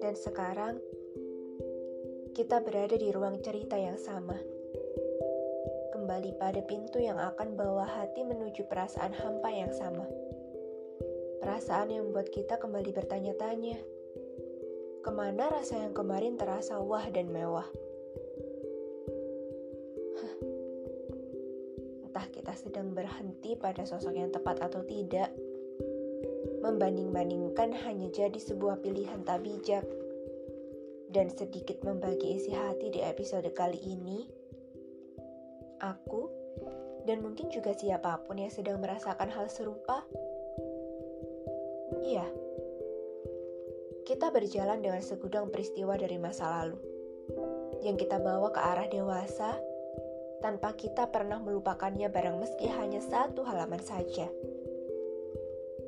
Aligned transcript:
Dan 0.00 0.14
sekarang 0.16 0.80
kita 2.32 2.64
berada 2.64 2.96
di 2.96 3.12
ruang 3.12 3.44
cerita 3.44 3.76
yang 3.76 4.00
sama. 4.00 4.40
Kembali 5.92 6.32
pada 6.40 6.64
pintu 6.64 6.96
yang 6.96 7.20
akan 7.20 7.60
bawa 7.60 7.84
hati 7.84 8.24
menuju 8.24 8.64
perasaan 8.72 9.12
hampa 9.12 9.52
yang 9.52 9.76
sama. 9.76 10.08
Perasaan 11.44 11.92
yang 11.92 12.08
membuat 12.08 12.32
kita 12.32 12.56
kembali 12.56 12.96
bertanya-tanya, 12.96 13.76
ke 15.04 15.10
mana 15.12 15.52
rasa 15.52 15.84
yang 15.84 15.92
kemarin 15.92 16.40
terasa 16.40 16.80
wah 16.80 17.04
dan 17.12 17.28
mewah? 17.28 17.68
Sedang 22.56 22.96
berhenti 22.96 23.52
pada 23.52 23.84
sosok 23.84 24.16
yang 24.16 24.32
tepat 24.32 24.64
atau 24.64 24.80
tidak, 24.88 25.28
membanding-bandingkan 26.64 27.76
hanya 27.84 28.08
jadi 28.08 28.40
sebuah 28.40 28.80
pilihan 28.80 29.20
tak 29.28 29.44
bijak. 29.44 29.84
Dan 31.12 31.28
sedikit 31.28 31.84
membagi 31.84 32.40
isi 32.40 32.56
hati 32.56 32.90
di 32.90 33.04
episode 33.04 33.46
kali 33.52 33.78
ini, 33.78 34.24
aku 35.84 36.32
dan 37.06 37.22
mungkin 37.22 37.52
juga 37.52 37.76
siapa 37.76 38.24
pun 38.26 38.40
yang 38.40 38.50
sedang 38.50 38.82
merasakan 38.82 39.30
hal 39.30 39.46
serupa. 39.46 40.02
Iya, 42.02 42.26
kita 44.08 44.32
berjalan 44.32 44.80
dengan 44.80 45.04
segudang 45.04 45.52
peristiwa 45.52 45.94
dari 45.94 46.18
masa 46.18 46.48
lalu 46.50 46.78
yang 47.82 47.94
kita 47.94 48.16
bawa 48.18 48.50
ke 48.50 48.60
arah 48.62 48.88
dewasa 48.88 49.58
tanpa 50.44 50.76
kita 50.76 51.08
pernah 51.08 51.40
melupakannya 51.40 52.08
barang 52.08 52.36
meski 52.40 52.68
hanya 52.68 53.00
satu 53.00 53.44
halaman 53.44 53.80
saja 53.80 54.28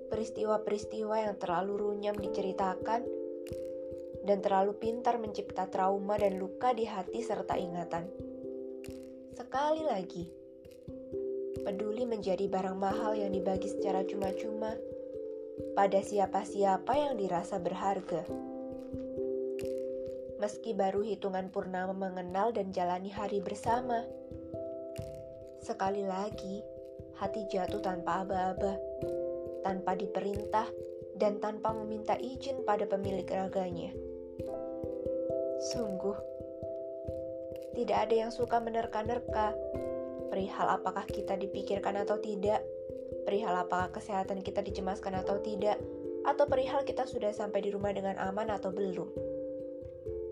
peristiwa-peristiwa 0.08 1.30
yang 1.30 1.36
terlalu 1.36 1.78
runyam 1.78 2.16
diceritakan 2.16 3.05
dan 4.24 4.38
terlalu 4.42 4.74
pintar 4.77 5.20
mencipta 5.20 5.68
trauma 5.68 6.18
dan 6.18 6.40
luka 6.40 6.74
di 6.74 6.88
hati 6.88 7.20
serta 7.22 7.55
ingatan. 7.55 8.08
Sekali 9.36 9.84
lagi, 9.86 10.24
peduli 11.62 12.05
menjadi 12.08 12.50
barang 12.50 12.77
mahal 12.77 13.14
yang 13.14 13.30
dibagi 13.30 13.70
secara 13.70 14.02
cuma-cuma 14.05 14.74
pada 15.78 16.02
siapa-siapa 16.02 16.92
yang 16.98 17.14
dirasa 17.14 17.62
berharga. 17.62 18.27
Meski 20.38 20.70
baru 20.70 21.02
hitungan 21.02 21.50
purnama 21.50 21.94
mengenal 21.94 22.55
dan 22.55 22.70
jalani 22.70 23.10
hari 23.10 23.42
bersama, 23.42 24.06
sekali 25.62 26.06
lagi 26.06 26.62
hati 27.19 27.51
jatuh 27.51 27.83
tanpa 27.83 28.23
aba-aba 28.23 28.78
tanpa 29.62 29.98
diperintah 29.98 30.64
dan 31.19 31.42
tanpa 31.42 31.75
meminta 31.75 32.14
izin 32.17 32.62
pada 32.62 32.87
pemilik 32.87 33.27
raganya. 33.27 33.91
Sungguh, 35.75 36.14
tidak 37.75 38.09
ada 38.09 38.14
yang 38.14 38.31
suka 38.31 38.62
menerka-nerka 38.62 39.53
perihal 40.31 40.70
apakah 40.70 41.03
kita 41.11 41.34
dipikirkan 41.34 41.98
atau 41.98 42.23
tidak, 42.23 42.62
perihal 43.27 43.59
apakah 43.59 43.91
kesehatan 43.91 44.41
kita 44.47 44.62
dicemaskan 44.62 45.19
atau 45.19 45.42
tidak, 45.42 45.77
atau 46.23 46.47
perihal 46.47 46.86
kita 46.86 47.05
sudah 47.05 47.34
sampai 47.34 47.67
di 47.67 47.75
rumah 47.75 47.91
dengan 47.91 48.14
aman 48.23 48.55
atau 48.55 48.70
belum. 48.70 49.11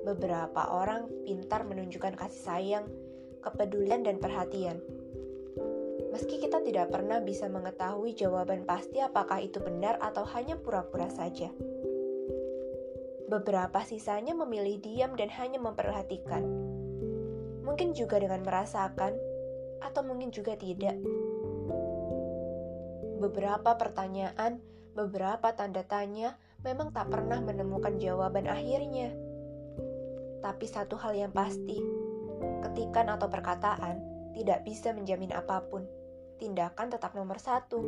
Beberapa 0.07 0.71
orang 0.71 1.11
pintar 1.27 1.67
menunjukkan 1.67 2.15
kasih 2.15 2.43
sayang, 2.47 2.87
kepedulian, 3.43 4.07
dan 4.07 4.23
perhatian 4.23 4.79
meski 6.17 6.41
kita 6.41 6.65
tidak 6.65 6.89
pernah 6.97 7.21
bisa 7.21 7.45
mengetahui 7.45 8.17
jawaban 8.17 8.65
pasti 8.65 9.05
apakah 9.05 9.37
itu 9.37 9.61
benar 9.61 10.01
atau 10.01 10.25
hanya 10.33 10.57
pura-pura 10.57 11.13
saja. 11.13 11.53
Beberapa 13.29 13.85
sisanya 13.85 14.33
memilih 14.33 14.81
diam 14.81 15.13
dan 15.13 15.29
hanya 15.37 15.61
memperhatikan. 15.61 16.41
Mungkin 17.69 17.93
juga 17.93 18.17
dengan 18.17 18.41
merasakan, 18.49 19.13
atau 19.85 20.01
mungkin 20.09 20.33
juga 20.33 20.57
tidak. 20.57 20.97
Beberapa 23.21 23.77
pertanyaan, 23.77 24.65
beberapa 24.97 25.53
tanda 25.53 25.85
tanya 25.85 26.41
memang 26.65 26.97
tak 26.97 27.13
pernah 27.13 27.45
menemukan 27.45 28.01
jawaban 28.01 28.49
akhirnya. 28.49 29.13
Tapi 30.41 30.65
satu 30.65 30.97
hal 30.97 31.13
yang 31.13 31.33
pasti, 31.37 31.77
ketikan 32.65 33.13
atau 33.13 33.29
perkataan 33.29 34.01
tidak 34.33 34.65
bisa 34.65 34.97
menjamin 34.97 35.37
apa 35.37 35.61
pun 35.69 35.85
tindakan 36.37 36.93
tetap 36.93 37.13
nomor 37.17 37.41
satu. 37.41 37.81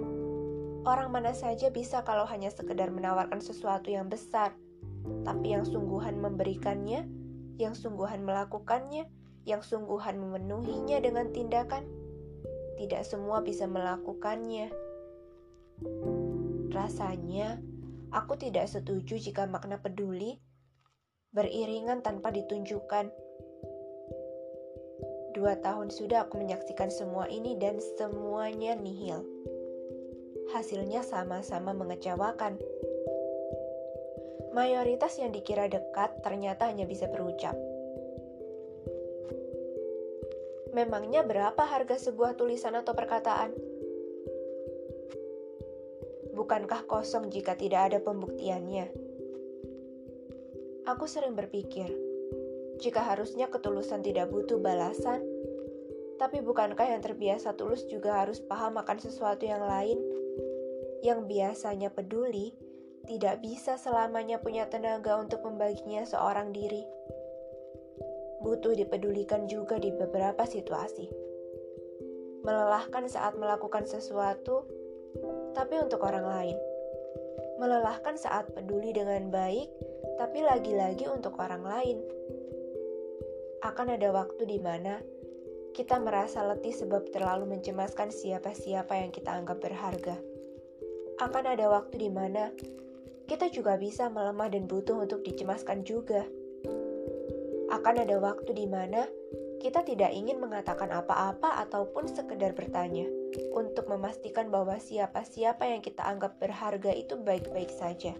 Orang 0.85 1.13
mana 1.13 1.37
saja 1.37 1.69
bisa 1.69 2.03
kalau 2.03 2.25
hanya 2.25 2.49
sekedar 2.49 2.89
menawarkan 2.89 3.45
sesuatu 3.45 3.93
yang 3.93 4.09
besar, 4.09 4.57
tapi 5.25 5.53
yang 5.53 5.69
sungguhan 5.69 6.17
memberikannya, 6.17 7.05
yang 7.61 7.75
sungguhan 7.77 8.25
melakukannya, 8.25 9.05
yang 9.45 9.61
sungguhan 9.61 10.17
memenuhinya 10.17 11.01
dengan 11.01 11.29
tindakan, 11.33 11.85
tidak 12.79 13.03
semua 13.05 13.43
bisa 13.43 13.67
melakukannya. 13.67 14.71
Rasanya, 16.73 17.59
aku 18.15 18.39
tidak 18.39 18.71
setuju 18.71 19.19
jika 19.19 19.45
makna 19.45 19.81
peduli 19.81 20.41
beriringan 21.29 22.01
tanpa 22.01 22.33
ditunjukkan 22.33 23.13
Dua 25.37 25.61
tahun 25.61 25.93
sudah 25.93 26.25
aku 26.25 26.41
menyaksikan 26.41 26.89
semua 26.89 27.29
ini 27.29 27.53
dan 27.61 27.77
semuanya 28.01 28.73
nihil. 28.73 29.21
Hasilnya 30.57 31.05
sama-sama 31.05 31.77
mengecewakan. 31.77 32.57
Mayoritas 34.57 35.21
yang 35.21 35.37
dikira 35.37 35.69
dekat 35.69 36.25
ternyata 36.25 36.73
hanya 36.73 36.89
bisa 36.89 37.05
berucap. 37.13 37.53
Memangnya 40.73 41.21
berapa 41.21 41.61
harga 41.61 42.09
sebuah 42.09 42.41
tulisan 42.41 42.73
atau 42.77 42.97
perkataan? 42.97 43.53
Bukankah 46.33 46.89
kosong 46.89 47.29
jika 47.29 47.59
tidak 47.59 47.93
ada 47.93 47.99
pembuktiannya? 48.01 48.89
Aku 50.89 51.05
sering 51.05 51.37
berpikir, 51.37 52.08
jika 52.79 53.03
harusnya 53.03 53.51
ketulusan 53.51 54.07
tidak 54.07 54.31
butuh 54.31 54.63
balasan, 54.63 55.19
tapi 56.19 56.43
bukankah 56.43 56.87
yang 56.87 57.03
terbiasa 57.03 57.55
tulus 57.55 57.87
juga 57.87 58.23
harus 58.23 58.39
paham 58.43 58.79
akan 58.79 58.99
sesuatu 58.99 59.47
yang 59.47 59.63
lain? 59.63 59.99
Yang 61.03 61.31
biasanya 61.31 61.91
peduli, 61.91 62.55
tidak 63.07 63.43
bisa 63.43 63.79
selamanya 63.79 64.43
punya 64.43 64.67
tenaga 64.67 65.19
untuk 65.19 65.43
membaginya 65.47 66.03
seorang 66.07 66.51
diri. 66.51 66.83
Butuh 68.43 68.75
dipedulikan 68.75 69.51
juga 69.51 69.79
di 69.79 69.91
beberapa 69.95 70.47
situasi. 70.47 71.07
Melelahkan 72.47 73.11
saat 73.11 73.35
melakukan 73.35 73.87
sesuatu, 73.87 74.67
tapi 75.55 75.75
untuk 75.83 76.03
orang 76.07 76.27
lain. 76.27 76.59
Melelahkan 77.59 78.15
saat 78.15 78.55
peduli 78.55 78.95
dengan 78.95 79.35
baik, 79.35 79.67
tapi 80.19 80.47
lagi-lagi 80.47 81.11
untuk 81.11 81.39
orang 81.43 81.67
lain 81.67 81.99
akan 83.59 83.99
ada 83.99 84.15
waktu 84.15 84.47
di 84.47 84.63
mana 84.63 85.03
kita 85.75 85.99
merasa 85.99 86.47
letih 86.47 86.75
sebab 86.75 87.11
terlalu 87.11 87.59
mencemaskan 87.59 88.15
siapa-siapa 88.15 88.95
yang 88.95 89.11
kita 89.11 89.35
anggap 89.35 89.59
berharga. 89.59 90.15
Akan 91.19 91.43
ada 91.47 91.67
waktu 91.67 92.07
di 92.07 92.11
mana 92.11 92.55
kita 93.27 93.51
juga 93.51 93.75
bisa 93.75 94.07
melemah 94.07 94.47
dan 94.55 94.71
butuh 94.71 95.03
untuk 95.03 95.27
dicemaskan 95.27 95.83
juga. 95.83 96.23
Akan 97.75 97.99
ada 97.99 98.17
waktu 98.23 98.55
di 98.55 98.67
mana 98.71 99.11
kita 99.59 99.83
tidak 99.83 100.15
ingin 100.15 100.39
mengatakan 100.39 100.95
apa-apa 100.95 101.59
ataupun 101.67 102.07
sekedar 102.07 102.55
bertanya 102.55 103.11
untuk 103.51 103.91
memastikan 103.91 104.55
bahwa 104.55 104.79
siapa-siapa 104.79 105.67
yang 105.67 105.83
kita 105.83 106.07
anggap 106.07 106.39
berharga 106.39 106.95
itu 106.95 107.19
baik-baik 107.19 107.75
saja. 107.75 108.15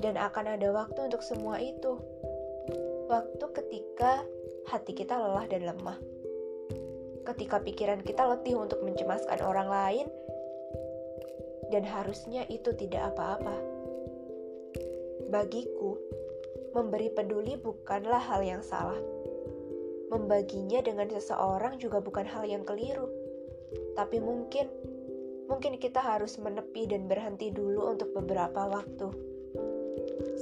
Dan 0.00 0.16
akan 0.16 0.56
ada 0.56 0.70
waktu 0.70 1.10
untuk 1.10 1.20
semua 1.20 1.60
itu 1.60 1.98
waktu 3.10 3.42
ketika 3.50 4.22
hati 4.70 4.94
kita 4.94 5.18
lelah 5.18 5.42
dan 5.50 5.66
lemah. 5.66 5.98
Ketika 7.26 7.58
pikiran 7.58 8.06
kita 8.06 8.22
letih 8.22 8.54
untuk 8.54 8.86
mencemaskan 8.86 9.42
orang 9.42 9.66
lain, 9.66 10.06
dan 11.74 11.82
harusnya 11.82 12.46
itu 12.46 12.70
tidak 12.78 13.10
apa-apa. 13.14 13.58
Bagiku, 15.26 15.98
memberi 16.70 17.10
peduli 17.10 17.58
bukanlah 17.58 18.22
hal 18.22 18.46
yang 18.46 18.62
salah. 18.62 18.98
Membaginya 20.10 20.78
dengan 20.78 21.10
seseorang 21.10 21.82
juga 21.82 21.98
bukan 21.98 22.26
hal 22.26 22.46
yang 22.46 22.62
keliru. 22.62 23.10
Tapi 23.94 24.22
mungkin, 24.22 24.70
mungkin 25.50 25.82
kita 25.82 25.98
harus 25.98 26.38
menepi 26.38 26.86
dan 26.86 27.10
berhenti 27.10 27.50
dulu 27.50 27.90
untuk 27.90 28.10
beberapa 28.14 28.70
waktu 28.70 29.29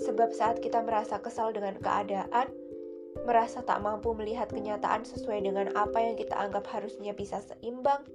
Sebab 0.07 0.31
saat 0.31 0.63
kita 0.63 0.85
merasa 0.87 1.19
kesal 1.19 1.51
dengan 1.51 1.75
keadaan, 1.83 2.51
merasa 3.27 3.65
tak 3.67 3.83
mampu 3.83 4.15
melihat 4.15 4.47
kenyataan 4.53 5.03
sesuai 5.03 5.43
dengan 5.43 5.75
apa 5.75 5.99
yang 5.99 6.15
kita 6.15 6.39
anggap 6.39 6.71
harusnya 6.71 7.11
bisa 7.17 7.43
seimbang, 7.43 8.07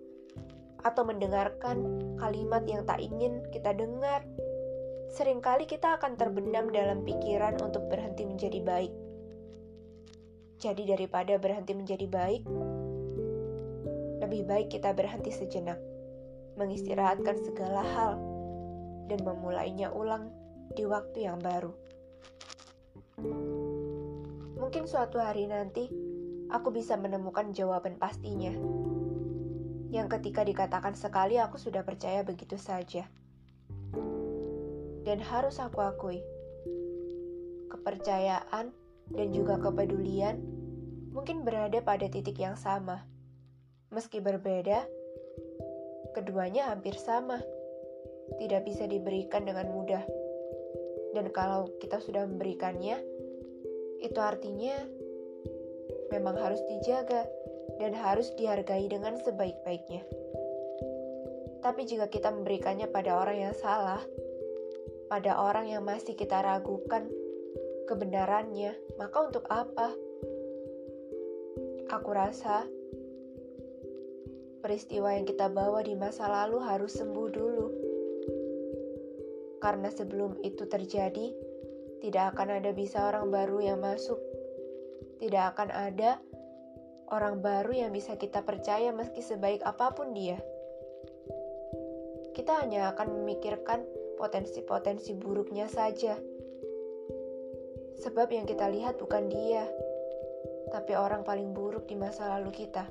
atau 0.84 1.04
mendengarkan 1.08 1.80
kalimat 2.20 2.64
yang 2.68 2.84
tak 2.84 3.00
ingin 3.00 3.44
kita 3.52 3.72
dengar. 3.76 4.24
Seringkali 5.14 5.70
kita 5.70 6.00
akan 6.00 6.20
terbenam 6.20 6.72
dalam 6.74 7.04
pikiran 7.06 7.60
untuk 7.64 7.88
berhenti 7.88 8.26
menjadi 8.28 8.60
baik. 8.64 8.94
Jadi, 10.64 10.88
daripada 10.88 11.36
berhenti 11.36 11.76
menjadi 11.76 12.08
baik, 12.08 12.44
lebih 14.24 14.48
baik 14.48 14.72
kita 14.72 14.96
berhenti 14.96 15.30
sejenak, 15.30 15.78
mengistirahatkan 16.56 17.36
segala 17.44 17.84
hal, 17.84 18.14
dan 19.12 19.20
memulainya 19.28 19.92
ulang 19.92 20.32
di 20.72 20.88
waktu 20.88 21.28
yang 21.28 21.44
baru. 21.44 21.76
Mungkin 24.56 24.88
suatu 24.88 25.20
hari 25.20 25.52
nanti 25.52 25.92
aku 26.48 26.72
bisa 26.72 26.96
menemukan 26.96 27.52
jawaban 27.52 28.00
pastinya. 28.00 28.56
Yang 29.94 30.08
ketika 30.18 30.42
dikatakan 30.48 30.96
sekali 30.96 31.38
aku 31.38 31.60
sudah 31.60 31.84
percaya 31.84 32.24
begitu 32.24 32.56
saja. 32.56 33.06
Dan 35.04 35.20
harus 35.20 35.60
aku 35.60 35.84
akui, 35.84 36.24
kepercayaan 37.68 38.72
dan 39.12 39.28
juga 39.36 39.60
kepedulian 39.60 40.40
mungkin 41.12 41.46
berada 41.46 41.84
pada 41.84 42.08
titik 42.08 42.40
yang 42.40 42.56
sama. 42.56 43.04
Meski 43.94 44.24
berbeda, 44.24 44.88
keduanya 46.18 46.72
hampir 46.72 46.98
sama. 46.98 47.38
Tidak 48.40 48.64
bisa 48.66 48.88
diberikan 48.88 49.46
dengan 49.46 49.70
mudah. 49.70 50.23
Dan 51.14 51.30
kalau 51.30 51.70
kita 51.78 52.02
sudah 52.02 52.26
memberikannya, 52.26 52.98
itu 54.02 54.20
artinya 54.20 54.74
memang 56.12 56.36
harus 56.38 56.60
dijaga 56.68 57.26
dan 57.80 57.94
harus 57.96 58.34
dihargai 58.36 58.86
dengan 58.90 59.18
sebaik-baiknya. 59.22 60.04
Tapi 61.64 61.88
jika 61.88 62.12
kita 62.12 62.28
memberikannya 62.28 62.92
pada 62.92 63.16
orang 63.16 63.50
yang 63.50 63.56
salah, 63.56 64.04
pada 65.08 65.40
orang 65.40 65.72
yang 65.72 65.86
masih 65.88 66.18
kita 66.18 66.44
ragukan 66.44 67.08
kebenarannya, 67.88 68.76
maka 69.00 69.18
untuk 69.24 69.48
apa? 69.48 69.96
Aku 71.94 72.10
rasa 72.12 72.68
peristiwa 74.60 75.16
yang 75.16 75.24
kita 75.24 75.48
bawa 75.52 75.84
di 75.84 75.96
masa 75.96 76.28
lalu 76.28 76.60
harus 76.64 76.96
sembuh 76.96 77.28
dulu. 77.32 77.83
Karena 79.64 79.88
sebelum 79.88 80.44
itu 80.44 80.68
terjadi, 80.68 81.32
tidak 82.04 82.36
akan 82.36 82.60
ada 82.60 82.76
bisa 82.76 83.08
orang 83.08 83.32
baru 83.32 83.64
yang 83.64 83.80
masuk 83.80 84.20
tidak 85.24 85.56
akan 85.56 85.72
ada 85.72 86.20
orang 87.08 87.40
baru 87.40 87.88
yang 87.88 87.92
bisa 87.96 88.20
kita 88.20 88.44
percaya 88.44 88.92
meski 88.92 89.24
sebaik 89.24 89.64
apa 89.64 89.96
pun 89.96 90.12
dia. 90.12 90.36
Kita 92.36 92.60
hanya 92.60 92.92
akan 92.92 93.24
memikirkan 93.24 93.88
potensi-potensi 94.20 95.16
buruknya 95.16 95.72
saja. 95.72 96.20
Sebab 98.04 98.28
yang 98.36 98.44
kita 98.44 98.68
lihat 98.68 99.00
bukan 99.00 99.32
dia, 99.32 99.64
tapi 100.76 100.92
orang 100.92 101.24
paling 101.24 101.56
buruk 101.56 101.88
di 101.88 101.96
masa 101.96 102.36
lalu 102.36 102.52
kita. 102.52 102.84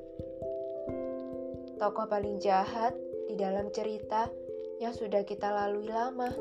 Tokoh 1.77 2.09
paling 2.09 2.41
jahat 2.41 2.97
di 3.29 3.37
dalam 3.37 3.69
cerita 3.75 4.25
yang 4.81 4.97
sudah 4.97 5.21
kita 5.29 5.53
lalui 5.53 5.91
lama. 5.91 6.33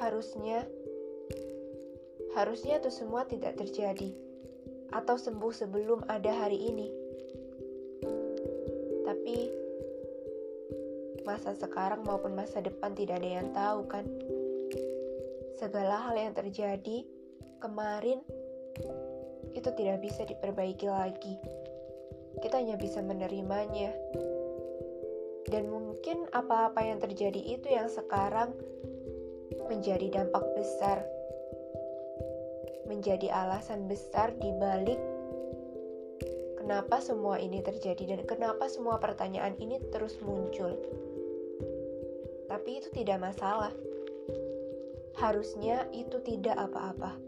Harusnya 0.00 0.64
Harusnya 2.32 2.80
itu 2.80 2.88
semua 2.88 3.28
tidak 3.28 3.60
terjadi 3.60 4.08
atau 4.88 5.20
sembuh 5.20 5.52
sebelum 5.52 6.00
ada 6.08 6.32
hari 6.32 6.64
ini. 6.64 6.88
Tapi 9.04 9.36
masa 11.28 11.52
sekarang 11.52 12.08
maupun 12.08 12.32
masa 12.32 12.64
depan 12.64 12.96
tidak 12.96 13.20
ada 13.20 13.30
yang 13.36 13.48
tahu 13.52 13.84
kan. 13.84 14.08
Segala 15.60 16.08
hal 16.08 16.16
yang 16.16 16.32
terjadi 16.32 17.04
kemarin 17.60 18.24
itu 19.52 19.68
tidak 19.76 20.00
bisa 20.00 20.24
diperbaiki 20.24 20.88
lagi. 20.88 21.36
Kita 22.40 22.64
hanya 22.64 22.80
bisa 22.80 23.04
menerimanya. 23.04 23.92
Dan 25.52 25.68
mungkin 25.68 26.32
apa-apa 26.32 26.80
yang 26.80 26.96
terjadi 26.96 27.60
itu 27.60 27.68
yang 27.68 27.92
sekarang 27.92 28.56
menjadi 29.68 30.22
dampak 30.22 30.44
besar 30.56 31.02
menjadi 32.92 33.32
alasan 33.32 33.88
besar 33.88 34.36
di 34.36 34.52
balik 34.60 35.00
kenapa 36.62 37.02
semua 37.02 37.42
ini 37.42 37.58
terjadi 37.58 38.14
dan 38.14 38.20
kenapa 38.22 38.70
semua 38.70 39.00
pertanyaan 39.02 39.58
ini 39.58 39.82
terus 39.90 40.14
muncul. 40.22 40.78
Tapi 42.46 42.70
itu 42.78 42.88
tidak 42.94 43.18
masalah. 43.18 43.74
Harusnya 45.18 45.90
itu 45.90 46.22
tidak 46.22 46.54
apa-apa. 46.54 47.18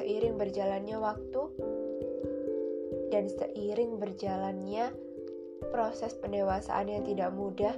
Seiring 0.00 0.40
berjalannya 0.40 0.96
waktu 0.96 1.42
dan 3.12 3.28
seiring 3.28 4.00
berjalannya 4.00 4.94
proses 5.68 6.16
pendewasaan 6.16 6.88
yang 6.88 7.04
tidak 7.04 7.34
mudah, 7.36 7.76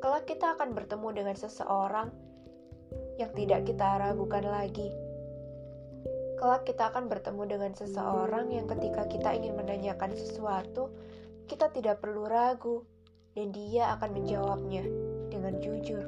kelak 0.00 0.28
kita 0.28 0.56
akan 0.56 0.76
bertemu 0.76 1.08
dengan 1.16 1.36
seseorang 1.36 2.08
yang 3.16 3.32
tidak 3.32 3.64
kita 3.64 3.96
ragukan 3.96 4.44
lagi. 4.44 4.92
Kelak 6.36 6.68
kita 6.68 6.92
akan 6.92 7.08
bertemu 7.08 7.42
dengan 7.48 7.72
seseorang 7.72 8.52
yang 8.52 8.68
ketika 8.68 9.08
kita 9.08 9.32
ingin 9.32 9.56
menanyakan 9.56 10.12
sesuatu, 10.12 10.92
kita 11.48 11.72
tidak 11.72 12.04
perlu 12.04 12.28
ragu, 12.28 12.84
dan 13.32 13.56
dia 13.56 13.96
akan 13.96 14.20
menjawabnya 14.20 14.84
dengan 15.32 15.56
jujur. 15.64 16.04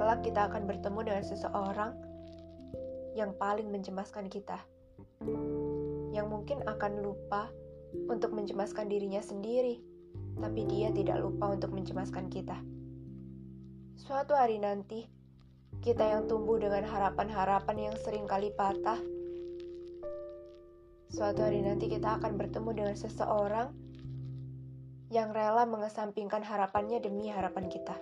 Kelak 0.00 0.24
kita 0.24 0.48
akan 0.48 0.64
bertemu 0.64 1.00
dengan 1.12 1.24
seseorang 1.28 1.92
yang 3.12 3.36
paling 3.36 3.68
mencemaskan 3.68 4.32
kita, 4.32 4.56
yang 6.16 6.32
mungkin 6.32 6.64
akan 6.64 7.04
lupa 7.04 7.52
untuk 8.08 8.32
mencemaskan 8.32 8.88
dirinya 8.88 9.20
sendiri, 9.20 9.91
tapi 10.38 10.64
dia 10.68 10.88
tidak 10.94 11.20
lupa 11.20 11.52
untuk 11.52 11.72
mencemaskan 11.74 12.30
kita. 12.32 12.56
Suatu 13.98 14.32
hari 14.32 14.56
nanti, 14.62 15.04
kita 15.84 16.04
yang 16.04 16.30
tumbuh 16.30 16.56
dengan 16.60 16.86
harapan-harapan 16.86 17.90
yang 17.90 17.96
sering 18.00 18.24
kali 18.24 18.54
patah, 18.54 18.98
suatu 21.12 21.44
hari 21.44 21.60
nanti 21.60 21.92
kita 21.92 22.16
akan 22.16 22.40
bertemu 22.40 22.70
dengan 22.72 22.96
seseorang 22.96 23.68
yang 25.12 25.28
rela 25.36 25.68
mengesampingkan 25.68 26.40
harapannya 26.40 26.96
demi 27.04 27.28
harapan 27.28 27.68
kita. 27.68 27.92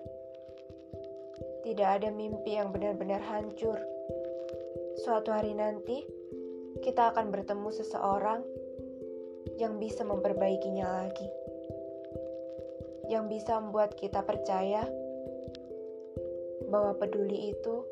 Tidak 1.66 1.88
ada 2.00 2.08
mimpi 2.14 2.54
yang 2.54 2.70
benar-benar 2.70 3.18
hancur. 3.26 3.76
Suatu 5.02 5.34
hari 5.34 5.52
nanti, 5.58 6.06
kita 6.80 7.10
akan 7.10 7.34
bertemu 7.34 7.68
seseorang 7.74 8.40
yang 9.58 9.82
bisa 9.82 10.06
memperbaikinya 10.06 10.86
lagi, 11.02 11.26
yang 13.10 13.26
bisa 13.26 13.58
membuat 13.58 13.98
kita 13.98 14.22
percaya 14.22 14.86
bahwa 16.70 16.94
peduli 16.94 17.50
itu 17.50 17.82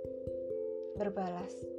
berbalas. 0.94 1.77